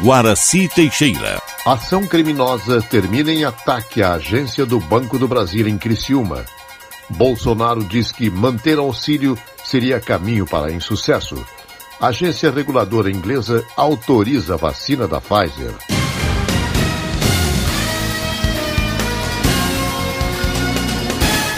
[0.00, 1.42] Guaraci Teixeira.
[1.66, 6.44] Ação criminosa termina em ataque à agência do Banco do Brasil em Criciúma.
[7.10, 11.44] Bolsonaro diz que manter auxílio seria caminho para insucesso.
[12.00, 15.74] agência reguladora inglesa autoriza a vacina da Pfizer.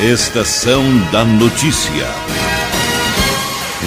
[0.01, 2.50] Estação da Notícia.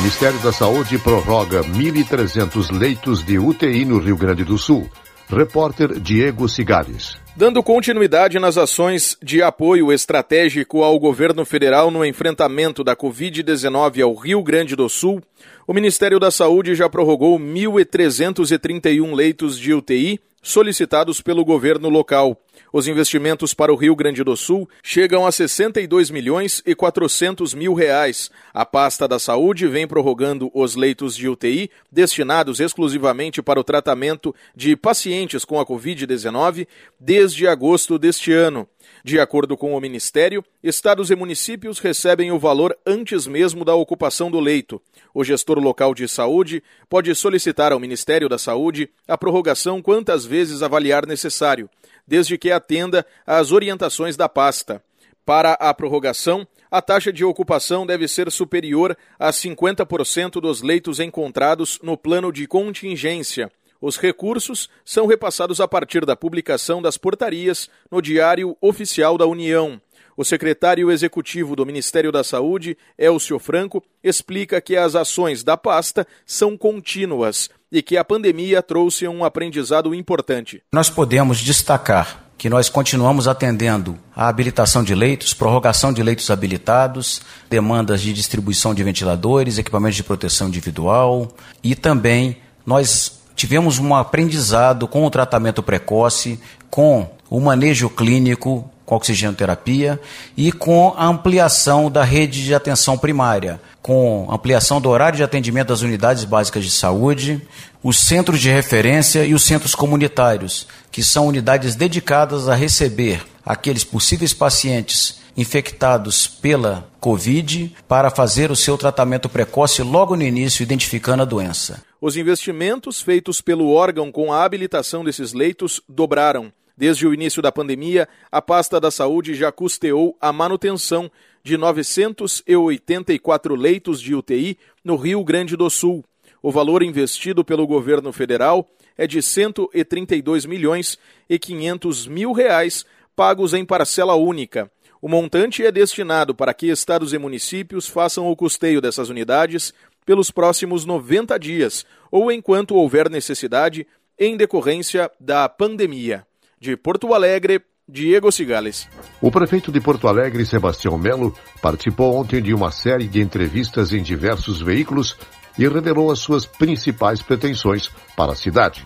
[0.04, 4.90] Ministério da Saúde prorroga 1.300 leitos de UTI no Rio Grande do Sul.
[5.30, 7.16] Repórter Diego Cigares.
[7.38, 14.14] Dando continuidade nas ações de apoio estratégico ao governo federal no enfrentamento da Covid-19 ao
[14.14, 15.22] Rio Grande do Sul,
[15.66, 22.38] o Ministério da Saúde já prorrogou 1.331 leitos de UTI solicitados pelo governo local.
[22.76, 27.76] Os investimentos para o Rio Grande do Sul chegam a 62 milhões e 400 mil
[27.76, 28.32] reais.
[28.52, 34.34] A pasta da saúde vem prorrogando os leitos de UTI destinados exclusivamente para o tratamento
[34.56, 36.68] de pacientes com a Covid-19
[37.00, 38.68] desde agosto deste ano.
[39.06, 44.32] De acordo com o Ministério, estados e municípios recebem o valor antes mesmo da ocupação
[44.32, 44.82] do leito.
[45.14, 50.64] O gestor local de saúde pode solicitar ao Ministério da Saúde a prorrogação quantas vezes
[50.64, 51.70] avaliar necessário
[52.08, 54.84] desde que atenda às orientações da pasta.
[55.26, 61.80] Para a prorrogação, a taxa de ocupação deve ser superior a 50% dos leitos encontrados
[61.82, 63.52] no plano de contingência.
[63.80, 69.82] Os recursos são repassados a partir da publicação das portarias no Diário Oficial da União.
[70.16, 76.06] O secretário executivo do Ministério da Saúde, Elcio Franco, explica que as ações da pasta
[76.26, 80.62] são contínuas e que a pandemia trouxe um aprendizado importante.
[80.72, 87.22] Nós podemos destacar que nós continuamos atendendo a habilitação de leitos, prorrogação de leitos habilitados,
[87.50, 91.30] demandas de distribuição de ventiladores, equipamentos de proteção individual
[91.64, 98.96] e também nós tivemos um aprendizado com o tratamento precoce, com o manejo clínico com
[98.96, 100.00] oxigenoterapia
[100.36, 105.68] e com a ampliação da rede de atenção primária, com ampliação do horário de atendimento
[105.68, 107.46] das unidades básicas de saúde,
[107.84, 113.84] os centros de referência e os centros comunitários, que são unidades dedicadas a receber aqueles
[113.84, 121.24] possíveis pacientes infectados pela Covid para fazer o seu tratamento precoce logo no início, identificando
[121.24, 121.84] a doença.
[122.00, 126.54] Os investimentos feitos pelo órgão com a habilitação desses leitos dobraram.
[126.76, 131.12] Desde o início da pandemia, a pasta da saúde já custeou a manutenção
[131.44, 136.04] de 984 leitos de UTI no Rio Grande do Sul.
[136.42, 140.98] O valor investido pelo governo federal é de 132 milhões
[141.30, 144.72] e 500 mil reais pagos em parcela única.
[145.02, 149.74] O montante é destinado para que estados e municípios façam o custeio dessas unidades
[150.06, 153.86] pelos próximos 90 dias ou enquanto houver necessidade
[154.18, 156.26] em decorrência da pandemia.
[156.60, 158.88] De Porto Alegre, Diego Cigales.
[159.22, 164.02] O prefeito de Porto Alegre, Sebastião Melo, participou ontem de uma série de entrevistas em
[164.02, 165.18] diversos veículos
[165.60, 168.86] e revelou as suas principais pretensões para a cidade.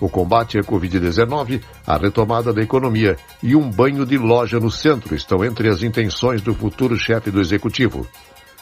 [0.00, 5.16] O combate à Covid-19, a retomada da economia e um banho de loja no centro
[5.16, 8.06] estão entre as intenções do futuro chefe do executivo.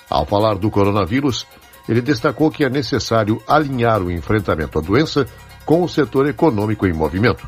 [0.09, 1.47] Ao falar do coronavírus,
[1.87, 5.27] ele destacou que é necessário alinhar o enfrentamento à doença
[5.67, 7.47] com o setor econômico em movimento.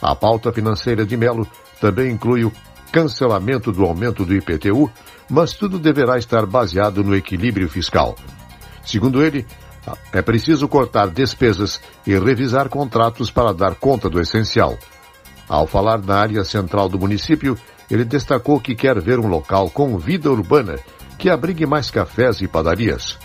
[0.00, 1.46] A pauta financeira de Melo
[1.80, 2.52] também inclui o
[2.90, 4.90] cancelamento do aumento do IPTU,
[5.28, 8.16] mas tudo deverá estar baseado no equilíbrio fiscal.
[8.84, 9.46] Segundo ele,
[10.12, 14.76] é preciso cortar despesas e revisar contratos para dar conta do essencial.
[15.48, 17.58] Ao falar na área central do município,
[17.90, 20.76] ele destacou que quer ver um local com vida urbana
[21.18, 23.18] que abrigue mais cafés e padarias.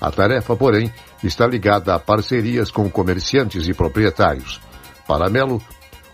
[0.00, 4.60] A tarefa, porém, está ligada a parcerias com comerciantes e proprietários.
[5.06, 5.60] Para Melo,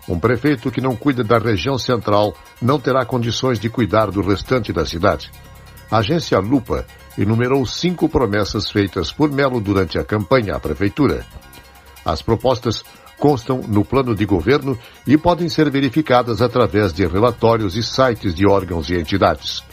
[0.09, 4.73] um prefeito que não cuida da região central não terá condições de cuidar do restante
[4.73, 5.31] da cidade.
[5.91, 6.83] A agência Lupa
[7.15, 11.23] enumerou cinco promessas feitas por Melo durante a campanha à prefeitura.
[12.03, 12.83] As propostas
[13.19, 18.47] constam no plano de governo e podem ser verificadas através de relatórios e sites de
[18.47, 19.63] órgãos e entidades.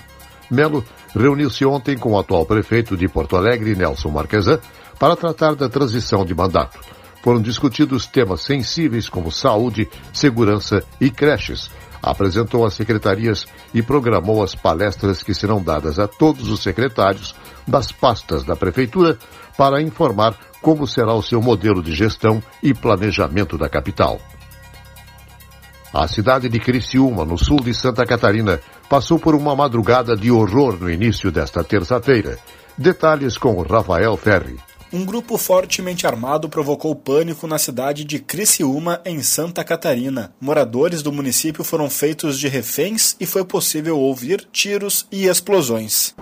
[0.51, 0.85] Melo
[1.15, 4.61] reuniu-se ontem com o atual prefeito de Porto Alegre, Nelson Marquesan,
[4.99, 6.79] para tratar da transição de mandato
[7.27, 11.73] foram discutidos temas sensíveis como saúde, segurança e creches.
[12.01, 17.35] Apresentou as secretarias e programou as palestras que serão dadas a todos os secretários
[17.67, 19.19] das pastas da Prefeitura
[19.59, 24.21] para informar como será o seu modelo de gestão e planejamento da capital.
[25.93, 30.79] A cidade de Criciúma, no sul de Santa Catarina, passou por uma madrugada de horror
[30.79, 32.39] no início desta terça-feira.
[32.79, 34.57] Detalhes com Rafael Ferri.
[34.97, 40.33] Um grupo fortemente armado provocou pânico na cidade de Criciúma, em Santa Catarina.
[40.41, 46.15] Moradores do município foram feitos de reféns e foi possível ouvir tiros e explosões.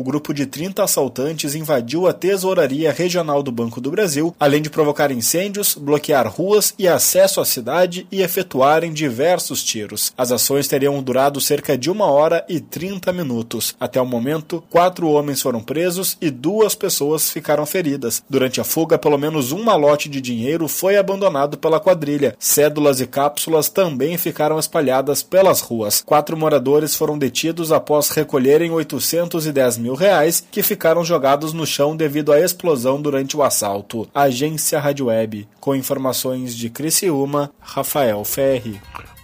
[0.00, 4.70] O grupo de 30 assaltantes invadiu a tesouraria regional do Banco do Brasil, além de
[4.70, 10.10] provocar incêndios, bloquear ruas e acesso à cidade e efetuarem diversos tiros.
[10.16, 13.76] As ações teriam durado cerca de uma hora e 30 minutos.
[13.78, 18.22] Até o momento, quatro homens foram presos e duas pessoas ficaram feridas.
[18.28, 22.34] Durante a fuga, pelo menos um malote de dinheiro foi abandonado pela quadrilha.
[22.38, 26.02] Cédulas e cápsulas também ficaram espalhadas pelas ruas.
[26.06, 31.96] Quatro moradores foram detidos após recolherem 810 mil mil reais que ficaram jogados no chão
[31.96, 34.08] devido à explosão durante o assalto.
[34.14, 38.80] Agência Rádio Web, com informações de Criciúma, Rafael Ferri.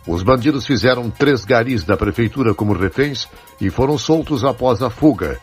[0.07, 3.29] Os bandidos fizeram três garis da prefeitura como reféns
[3.61, 5.39] e foram soltos após a fuga.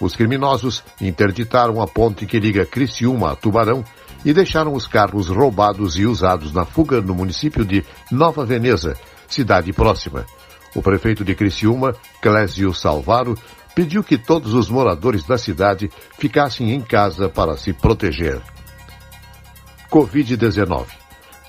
[0.00, 3.84] Os criminosos interditaram a ponte que liga Criciúma a Tubarão
[4.24, 8.96] e deixaram os carros roubados e usados na fuga no município de Nova Veneza,
[9.28, 10.24] cidade próxima.
[10.74, 13.38] O prefeito de Criciúma, Clésio Salvaro,
[13.74, 18.40] pediu que todos os moradores da cidade ficassem em casa para se proteger.
[19.90, 20.86] Covid-19.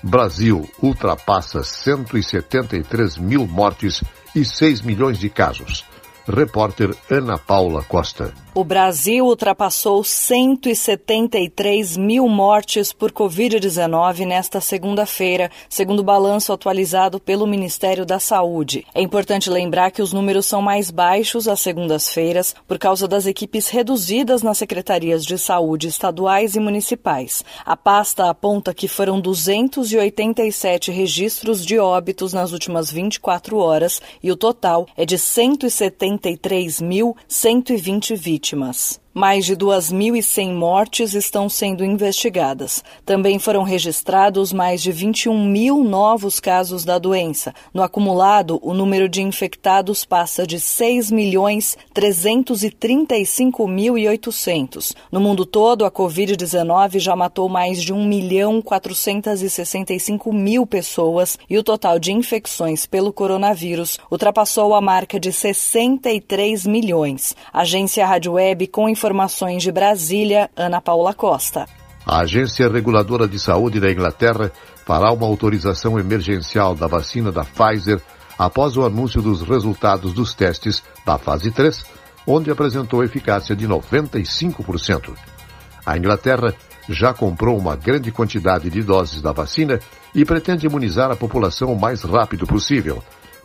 [0.02, 4.02] Brasil ultrapassa 173 mil mortes
[4.34, 5.84] e 6 milhões de casos.
[6.28, 8.34] Repórter Ana Paula Costa.
[8.52, 17.46] O Brasil ultrapassou 173 mil mortes por Covid-19 nesta segunda-feira, segundo o balanço atualizado pelo
[17.46, 18.86] Ministério da Saúde.
[18.94, 23.68] É importante lembrar que os números são mais baixos às segundas-feiras por causa das equipes
[23.68, 27.44] reduzidas nas secretarias de saúde estaduais e municipais.
[27.64, 34.36] A pasta aponta que foram 287 registros de óbitos nas últimas 24 horas e o
[34.36, 39.05] total é de 170 73.120 vítimas.
[39.18, 42.84] Mais de 2.100 mortes estão sendo investigadas.
[43.02, 47.54] Também foram registrados mais de 21 mil novos casos da doença.
[47.72, 54.94] No acumulado, o número de infectados passa de 6 milhões 335 mil e 800.
[55.10, 61.56] No mundo todo, a Covid-19 já matou mais de 1 milhão 465 mil pessoas e
[61.56, 67.34] o total de infecções pelo coronavírus ultrapassou a marca de 63 milhões.
[67.50, 71.64] Agência Rádio Web com informações Informações de Brasília, Ana Paula Costa.
[72.04, 74.50] A Agência Reguladora de Saúde da Inglaterra
[74.84, 78.00] fará uma autorização emergencial da vacina da Pfizer
[78.36, 81.86] após o anúncio dos resultados dos testes da fase 3,
[82.26, 85.14] onde apresentou eficácia de 95%.
[85.86, 86.52] A Inglaterra
[86.88, 89.78] já comprou uma grande quantidade de doses da vacina
[90.16, 93.00] e pretende imunizar a população o mais rápido possível.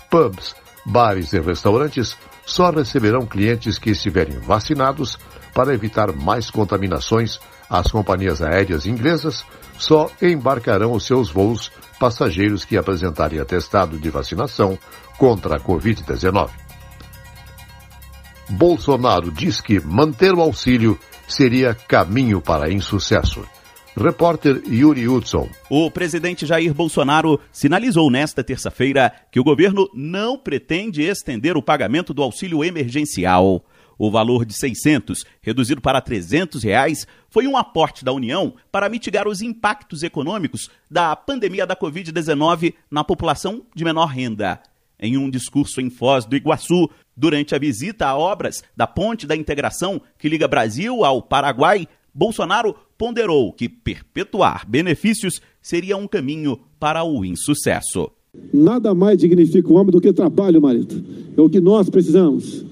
[0.09, 2.17] Pubs, bares e restaurantes
[2.47, 5.19] só receberão clientes que estiverem vacinados
[5.53, 7.39] para evitar mais contaminações,
[7.69, 9.45] as companhias aéreas inglesas
[9.77, 14.77] só embarcarão os seus voos passageiros que apresentarem atestado de vacinação
[15.17, 16.49] contra a Covid-19.
[18.49, 23.43] Bolsonaro diz que manter o auxílio seria caminho para insucesso.
[23.95, 25.49] Repórter Yuri Hudson.
[25.69, 32.13] O presidente Jair Bolsonaro sinalizou nesta terça-feira que o governo não pretende estender o pagamento
[32.13, 33.63] do auxílio emergencial.
[34.03, 39.27] O valor de 600, reduzido para 300 reais, foi um aporte da União para mitigar
[39.27, 44.59] os impactos econômicos da pandemia da Covid-19 na população de menor renda.
[44.99, 49.35] Em um discurso em Foz do Iguaçu, durante a visita a obras da Ponte da
[49.35, 57.03] Integração que liga Brasil ao Paraguai, Bolsonaro ponderou que perpetuar benefícios seria um caminho para
[57.03, 58.09] o insucesso.
[58.51, 61.03] Nada mais dignifica o homem do que trabalho, marido.
[61.37, 62.70] É o que nós precisamos.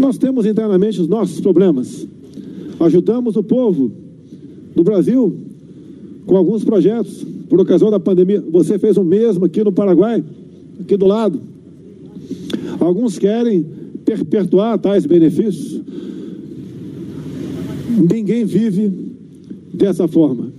[0.00, 2.06] Nós temos internamente os nossos problemas.
[2.80, 3.92] Ajudamos o povo
[4.74, 5.36] do Brasil
[6.24, 8.42] com alguns projetos por ocasião da pandemia.
[8.50, 10.24] Você fez o mesmo aqui no Paraguai,
[10.80, 11.38] aqui do lado.
[12.80, 13.66] Alguns querem
[14.02, 15.82] perpetuar tais benefícios.
[18.10, 18.90] Ninguém vive
[19.74, 20.50] dessa forma.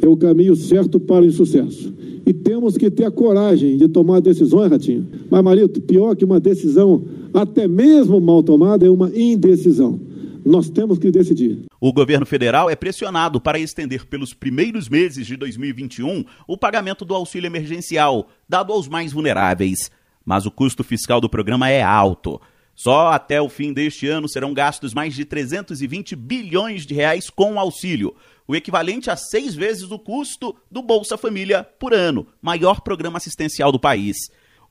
[0.00, 1.92] É o caminho certo para o insucesso.
[2.24, 5.06] E temos que ter a coragem de tomar decisões, Ratinho.
[5.28, 7.02] Mas, Marito, pior que uma decisão
[7.34, 10.00] até mesmo mal tomada, é uma indecisão.
[10.44, 11.64] Nós temos que decidir.
[11.80, 17.14] O governo federal é pressionado para estender pelos primeiros meses de 2021 o pagamento do
[17.14, 19.90] auxílio emergencial, dado aos mais vulneráveis.
[20.24, 22.40] mas o custo fiscal do programa é alto.
[22.74, 27.54] Só até o fim deste ano serão gastos mais de 320 bilhões de reais com
[27.54, 28.14] o auxílio,
[28.48, 33.70] o equivalente a seis vezes o custo do Bolsa Família por ano, maior programa assistencial
[33.70, 34.16] do país.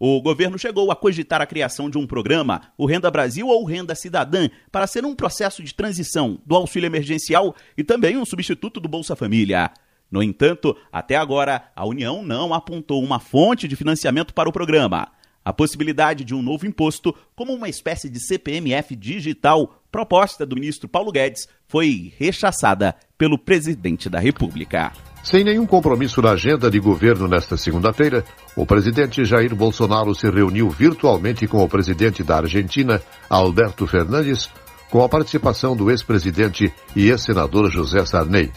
[0.05, 3.95] O governo chegou a cogitar a criação de um programa, o Renda Brasil ou Renda
[3.95, 8.89] Cidadã, para ser um processo de transição do auxílio emergencial e também um substituto do
[8.89, 9.71] Bolsa Família.
[10.11, 15.07] No entanto, até agora, a União não apontou uma fonte de financiamento para o programa.
[15.45, 20.89] A possibilidade de um novo imposto, como uma espécie de CPMF digital, proposta do ministro
[20.89, 24.91] Paulo Guedes, foi rechaçada pelo presidente da República.
[25.23, 28.25] Sem nenhum compromisso na agenda de governo nesta segunda-feira,
[28.57, 34.49] o presidente Jair Bolsonaro se reuniu virtualmente com o presidente da Argentina, Alberto Fernandes,
[34.91, 38.51] com a participação do ex-presidente e ex-senador José Sarney.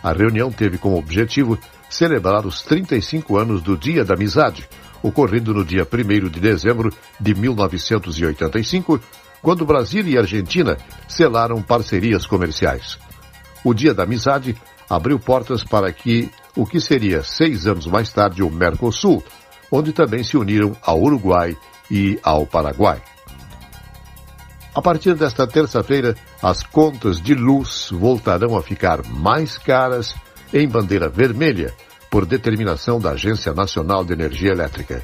[0.00, 1.58] A reunião teve como objetivo
[1.90, 4.68] celebrar os 35 anos do Dia da Amizade,
[5.02, 9.00] ocorrido no dia 1 de dezembro de 1985,
[9.42, 10.76] quando Brasil e Argentina
[11.08, 12.96] selaram parcerias comerciais.
[13.64, 14.56] O Dia da Amizade
[14.88, 19.22] abriu portas para que o que seria seis anos mais tarde o Mercosul,
[19.70, 21.56] onde também se uniram ao Uruguai
[21.90, 23.02] e ao Paraguai.
[24.74, 30.14] A partir desta terça-feira, as contas de luz voltarão a ficar mais caras
[30.52, 31.74] em bandeira vermelha
[32.10, 35.02] por determinação da Agência Nacional de Energia Elétrica.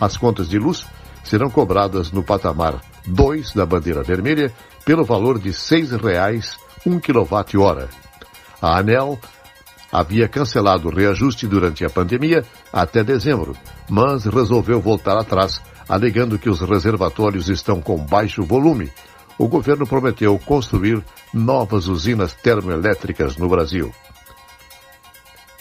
[0.00, 0.86] As contas de luz
[1.24, 4.52] serão cobradas no patamar 2 da bandeira vermelha
[4.84, 8.05] pelo valor de R$ 6,00 1 kWh.
[8.60, 9.18] A ANEL
[9.92, 13.56] havia cancelado o reajuste durante a pandemia até dezembro,
[13.88, 18.90] mas resolveu voltar atrás, alegando que os reservatórios estão com baixo volume.
[19.38, 23.92] O governo prometeu construir novas usinas termoelétricas no Brasil.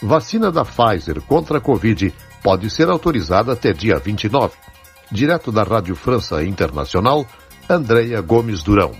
[0.02, 4.54] Vacina da Pfizer contra a Covid pode ser autorizada até dia 29.
[5.12, 7.26] Direto da Rádio França Internacional,
[7.70, 8.92] Andreia Gomes Durão.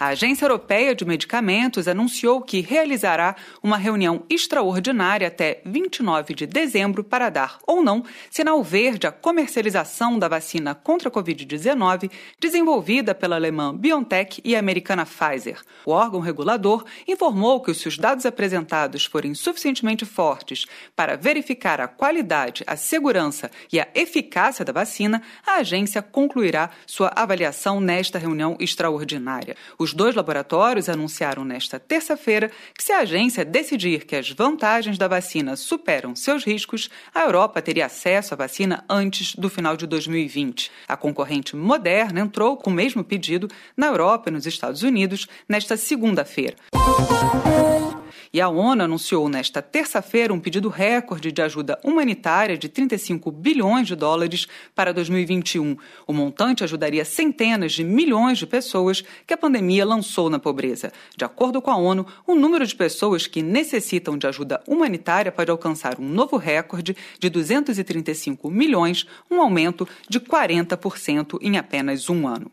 [0.00, 7.04] A Agência Europeia de Medicamentos anunciou que realizará uma reunião extraordinária até 29 de dezembro
[7.04, 13.36] para dar ou não sinal verde à comercialização da vacina contra a Covid-19 desenvolvida pela
[13.36, 15.60] alemã BioNTech e a americana Pfizer.
[15.84, 20.64] O órgão regulador informou que se os dados apresentados forem suficientemente fortes
[20.96, 27.12] para verificar a qualidade, a segurança e a eficácia da vacina, a agência concluirá sua
[27.14, 29.54] avaliação nesta reunião extraordinária.
[29.78, 34.96] Os os dois laboratórios anunciaram nesta terça-feira que, se a agência decidir que as vantagens
[34.96, 39.88] da vacina superam seus riscos, a Europa teria acesso à vacina antes do final de
[39.88, 40.70] 2020.
[40.86, 45.76] A concorrente Moderna entrou com o mesmo pedido na Europa e nos Estados Unidos nesta
[45.76, 46.54] segunda-feira.
[48.32, 53.88] E a ONU anunciou nesta terça-feira um pedido recorde de ajuda humanitária de 35 bilhões
[53.88, 55.76] de dólares para 2021.
[56.06, 60.92] O montante ajudaria centenas de milhões de pessoas que a pandemia lançou na pobreza.
[61.16, 65.50] De acordo com a ONU, o número de pessoas que necessitam de ajuda humanitária pode
[65.50, 72.48] alcançar um novo recorde de 235 milhões, um aumento de 40% em apenas um ano.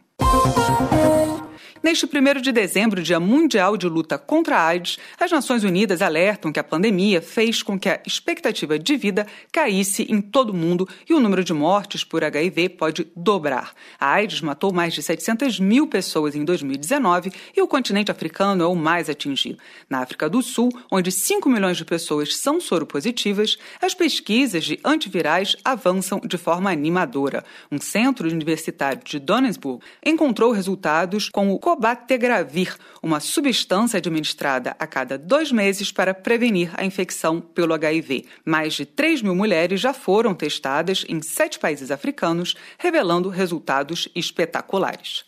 [1.83, 6.51] Neste 1 de dezembro, Dia Mundial de Luta contra a AIDS, as Nações Unidas alertam
[6.51, 10.87] que a pandemia fez com que a expectativa de vida caísse em todo o mundo
[11.07, 13.73] e o número de mortes por HIV pode dobrar.
[13.99, 18.67] A AIDS matou mais de 700 mil pessoas em 2019 e o continente africano é
[18.67, 19.59] o mais atingido.
[19.87, 25.55] Na África do Sul, onde 5 milhões de pessoas são soropositivas, as pesquisas de antivirais
[25.63, 27.45] avançam de forma animadora.
[27.71, 35.17] Um centro universitário de Johannesburg encontrou resultados com o cobategravir, uma substância administrada a cada
[35.17, 38.23] dois meses para prevenir a infecção pelo HIV.
[38.45, 45.25] Mais de 3 mil mulheres já foram testadas em sete países africanos, revelando resultados espetaculares.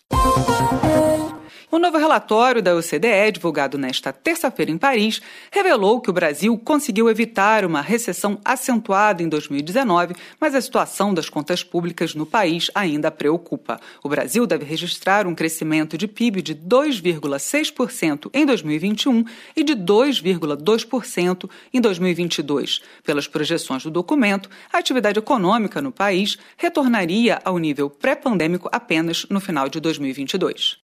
[1.71, 5.21] O novo relatório da OCDE, divulgado nesta terça-feira em Paris,
[5.51, 11.29] revelou que o Brasil conseguiu evitar uma recessão acentuada em 2019, mas a situação das
[11.29, 13.79] contas públicas no país ainda preocupa.
[14.03, 19.23] O Brasil deve registrar um crescimento de PIB de 2,6% em 2021
[19.55, 22.81] e de 2,2% em 2022.
[23.03, 29.39] Pelas projeções do documento, a atividade econômica no país retornaria ao nível pré-pandêmico apenas no
[29.39, 30.79] final de 2022.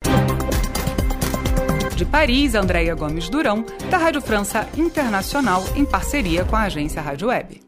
[2.02, 7.28] De Paris, Andréia Gomes Durão, da Rádio França Internacional, em parceria com a agência Rádio
[7.28, 7.62] Web.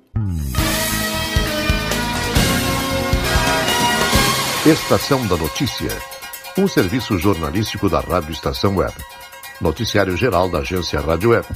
[4.67, 5.89] Estação da Notícia,
[6.59, 8.93] um serviço jornalístico da Rádio Estação Web.
[9.61, 11.47] Noticiário geral da agência Rádio Web.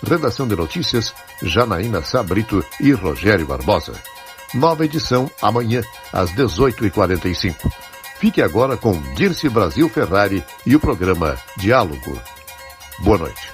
[0.00, 3.94] Redação de notícias, Janaína Sabrito e Rogério Barbosa.
[4.54, 5.82] Nova edição amanhã,
[6.12, 7.89] às 18h45.
[8.20, 12.20] Fique agora com Dirce Brasil Ferrari e o programa Diálogo.
[13.02, 13.49] Boa noite.